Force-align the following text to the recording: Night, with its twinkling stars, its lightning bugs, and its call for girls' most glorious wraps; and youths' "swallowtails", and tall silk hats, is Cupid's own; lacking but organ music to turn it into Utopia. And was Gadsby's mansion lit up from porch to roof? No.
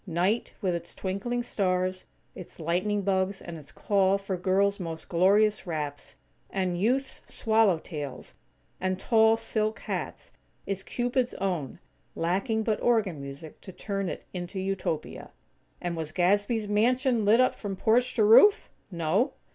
Night, 0.07 0.55
with 0.63 0.73
its 0.73 0.95
twinkling 0.95 1.43
stars, 1.43 2.05
its 2.33 2.59
lightning 2.59 3.03
bugs, 3.03 3.39
and 3.39 3.55
its 3.55 3.71
call 3.71 4.17
for 4.17 4.35
girls' 4.35 4.79
most 4.79 5.07
glorious 5.09 5.67
wraps; 5.67 6.15
and 6.49 6.81
youths' 6.81 7.21
"swallowtails", 7.27 8.33
and 8.79 8.99
tall 8.99 9.37
silk 9.37 9.77
hats, 9.81 10.31
is 10.65 10.81
Cupid's 10.81 11.35
own; 11.35 11.77
lacking 12.15 12.63
but 12.63 12.81
organ 12.81 13.21
music 13.21 13.61
to 13.61 13.71
turn 13.71 14.09
it 14.09 14.25
into 14.33 14.59
Utopia. 14.59 15.29
And 15.79 15.95
was 15.95 16.11
Gadsby's 16.11 16.67
mansion 16.67 17.23
lit 17.23 17.39
up 17.39 17.53
from 17.53 17.75
porch 17.75 18.15
to 18.15 18.23
roof? 18.23 18.71
No. 18.89 19.33